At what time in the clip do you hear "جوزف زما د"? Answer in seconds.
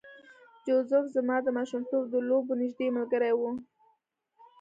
0.65-1.47